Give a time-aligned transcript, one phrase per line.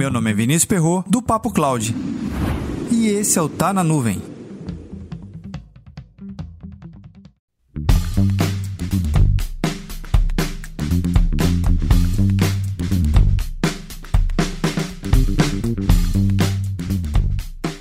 [0.00, 1.94] Meu nome é Vinícius Perro do Papo Cloud.
[2.90, 4.22] E esse é o Tá na Nuvem.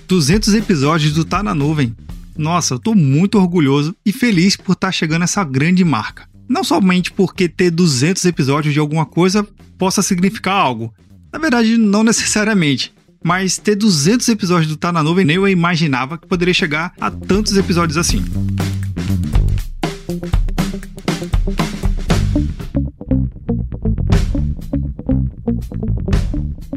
[0.05, 1.95] Duzentos episódios do Tá na Nuvem.
[2.37, 6.27] Nossa, eu tô muito orgulhoso e feliz por estar tá chegando a essa grande marca.
[6.49, 9.47] Não somente porque ter 200 episódios de alguma coisa
[9.77, 10.93] possa significar algo.
[11.31, 12.93] Na verdade, não necessariamente.
[13.23, 17.11] Mas ter 200 episódios do Tá na Nuvem nem eu imaginava que poderia chegar a
[17.11, 18.23] tantos episódios assim.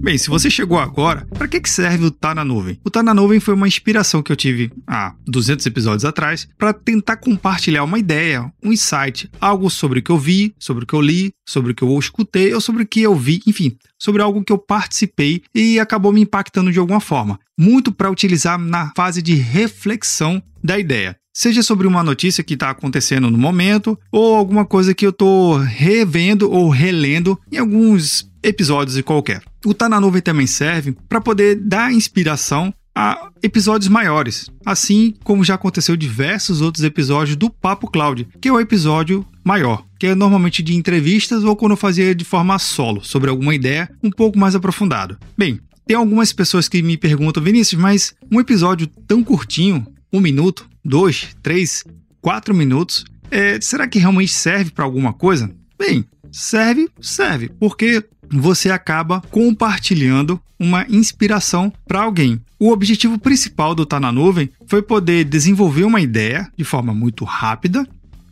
[0.03, 2.77] Bem, se você chegou agora, para que, que serve o Tá na Nuvem?
[2.85, 6.73] O Tá na Nuvem foi uma inspiração que eu tive há 200 episódios atrás para
[6.73, 10.95] tentar compartilhar uma ideia, um insight, algo sobre o que eu vi, sobre o que
[10.95, 14.21] eu li, sobre o que eu escutei ou sobre o que eu vi, enfim, sobre
[14.23, 17.39] algo que eu participei e acabou me impactando de alguma forma.
[17.57, 22.71] Muito para utilizar na fase de reflexão da ideia seja sobre uma notícia que está
[22.71, 28.97] acontecendo no momento ou alguma coisa que eu estou revendo ou relendo em alguns episódios
[28.97, 29.43] e qualquer.
[29.65, 35.45] O Tá na Nuvem também serve para poder dar inspiração a episódios maiores, assim como
[35.45, 40.15] já aconteceu diversos outros episódios do Papo Cloud, que é o episódio maior, que é
[40.15, 44.39] normalmente de entrevistas ou quando eu fazia de forma solo, sobre alguma ideia um pouco
[44.39, 45.17] mais aprofundado.
[45.37, 50.69] Bem, tem algumas pessoas que me perguntam, Vinícius, mas um episódio tão curtinho, um minuto,
[50.85, 51.85] dois, três,
[52.21, 55.51] quatro minutos, é, será que realmente serve para alguma coisa?
[55.79, 58.05] Bem, serve, serve, porque
[58.39, 62.41] você acaba compartilhando uma inspiração para alguém.
[62.59, 67.25] O objetivo principal do Tá na Nuvem foi poder desenvolver uma ideia de forma muito
[67.25, 67.87] rápida,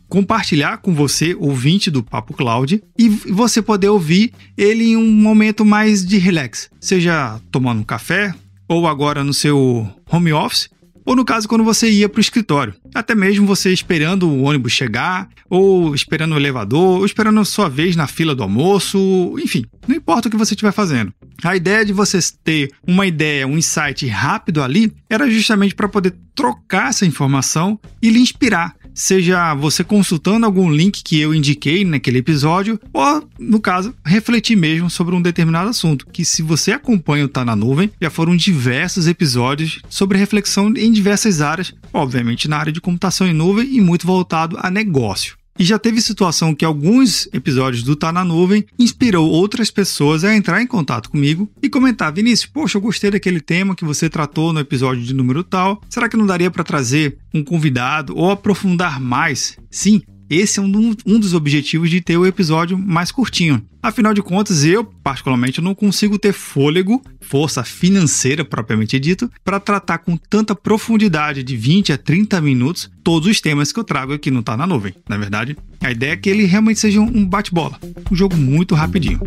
[0.07, 5.63] compartilhar com você, ouvinte do Papo Cloud, e você poder ouvir ele em um momento
[5.63, 8.33] mais de relax, seja tomando um café
[8.67, 10.69] ou agora no seu home office,
[11.11, 12.73] ou no caso quando você ia para o escritório.
[12.95, 17.67] Até mesmo você esperando o ônibus chegar, ou esperando o elevador, ou esperando a sua
[17.67, 21.13] vez na fila do almoço, enfim, não importa o que você estiver fazendo.
[21.43, 26.15] A ideia de você ter uma ideia, um insight rápido ali, era justamente para poder
[26.33, 32.19] trocar essa informação e lhe inspirar seja você consultando algum link que eu indiquei naquele
[32.19, 36.07] episódio, ou, no caso, refletir mesmo sobre um determinado assunto.
[36.07, 40.91] Que se você acompanha o Tá na Nuvem, já foram diversos episódios sobre reflexão em
[40.91, 45.40] diversas áreas, obviamente na área de computação em nuvem e muito voltado a negócio.
[45.61, 50.35] E já teve situação que alguns episódios do Tá na Nuvem inspirou outras pessoas a
[50.35, 54.51] entrar em contato comigo e comentar: Vinícius, poxa, eu gostei daquele tema que você tratou
[54.51, 55.79] no episódio de número tal.
[55.87, 59.55] Será que não daria para trazer um convidado ou aprofundar mais?
[59.69, 60.01] Sim,
[60.31, 63.61] esse é um, um dos objetivos de ter o episódio mais curtinho.
[63.83, 69.97] Afinal de contas, eu, particularmente, não consigo ter fôlego, força financeira propriamente dito, para tratar
[69.97, 74.31] com tanta profundidade de 20 a 30 minutos todos os temas que eu trago aqui
[74.31, 74.93] no Tá na Nuvem.
[75.09, 77.77] Na verdade, a ideia é que ele realmente seja um bate-bola,
[78.09, 79.19] um jogo muito rapidinho.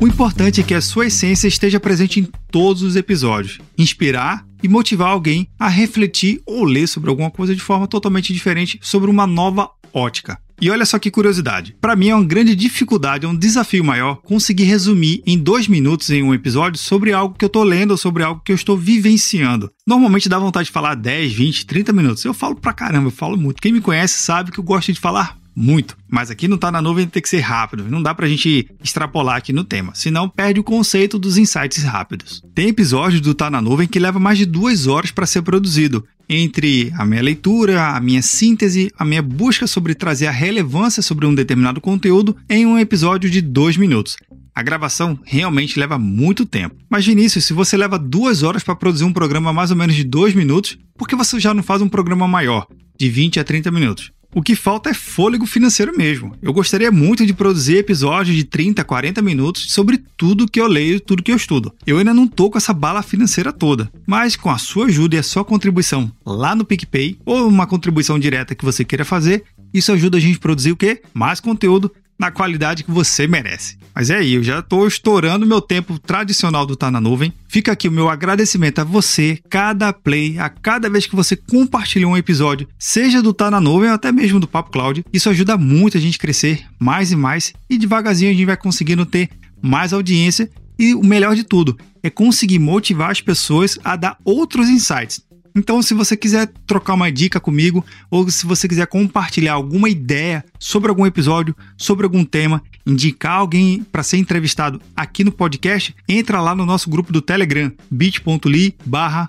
[0.00, 4.68] O importante é que a sua essência esteja presente em todos os episódios, inspirar e
[4.68, 9.26] motivar alguém a refletir ou ler sobre alguma coisa de forma totalmente diferente sobre uma
[9.26, 10.38] nova ótica.
[10.60, 11.76] E olha só que curiosidade.
[11.80, 16.10] Para mim é uma grande dificuldade, é um desafio maior conseguir resumir em dois minutos
[16.10, 18.76] em um episódio sobre algo que eu estou lendo ou sobre algo que eu estou
[18.76, 19.68] vivenciando.
[19.84, 22.24] Normalmente dá vontade de falar 10, 20, 30 minutos.
[22.24, 23.60] Eu falo pra caramba, eu falo muito.
[23.60, 25.96] Quem me conhece sabe que eu gosto de falar muito.
[26.08, 27.84] Mas aqui não tá na nuvem, tem que ser rápido.
[27.90, 32.40] Não dá pra gente extrapolar aqui no tema, senão perde o conceito dos insights rápidos.
[32.54, 36.06] Tem episódios do Tá na Nuvem que leva mais de duas horas para ser produzido.
[36.28, 41.26] Entre a minha leitura, a minha síntese, a minha busca sobre trazer a relevância sobre
[41.26, 44.16] um determinado conteúdo em um episódio de dois minutos.
[44.54, 46.76] A gravação realmente leva muito tempo.
[46.88, 50.04] Mas, Vinícius, se você leva duas horas para produzir um programa mais ou menos de
[50.04, 52.66] dois minutos, por que você já não faz um programa maior,
[52.98, 54.17] de 20 a 30 minutos?
[54.34, 56.34] O que falta é fôlego financeiro mesmo.
[56.42, 61.00] Eu gostaria muito de produzir episódios de 30, 40 minutos sobre tudo que eu leio,
[61.00, 61.72] tudo que eu estudo.
[61.86, 65.18] Eu ainda não tô com essa bala financeira toda, mas com a sua ajuda e
[65.18, 69.92] a sua contribuição lá no PicPay ou uma contribuição direta que você queira fazer, isso
[69.92, 71.00] ajuda a gente a produzir o quê?
[71.14, 73.78] Mais conteúdo na qualidade que você merece.
[73.94, 77.32] Mas é aí, eu já estou estourando meu tempo tradicional do Tá na Nuvem.
[77.48, 82.06] Fica aqui o meu agradecimento a você, cada play, a cada vez que você compartilha
[82.06, 85.04] um episódio, seja do Tá na Nuvem ou até mesmo do Papo Cloud.
[85.12, 89.06] Isso ajuda muito a gente crescer mais e mais e devagarzinho a gente vai conseguindo
[89.06, 89.30] ter
[89.62, 94.68] mais audiência e o melhor de tudo é conseguir motivar as pessoas a dar outros
[94.68, 95.20] insights.
[95.58, 100.44] Então, se você quiser trocar uma dica comigo, ou se você quiser compartilhar alguma ideia
[100.56, 106.40] sobre algum episódio, sobre algum tema, indicar alguém para ser entrevistado aqui no podcast, entra
[106.40, 109.28] lá no nosso grupo do Telegram, bit.ly barra.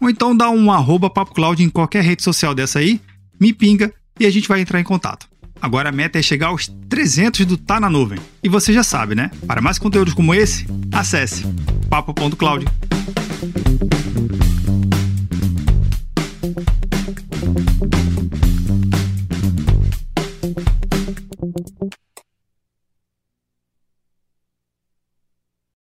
[0.00, 1.12] Ou então dá um arroba
[1.58, 3.00] em qualquer rede social dessa aí,
[3.40, 5.28] me pinga e a gente vai entrar em contato.
[5.60, 8.20] Agora a meta é chegar aos 300 do Tá na Nuvem.
[8.40, 9.32] E você já sabe, né?
[9.48, 11.44] Para mais conteúdos como esse, acesse
[11.90, 12.66] papo.cloud.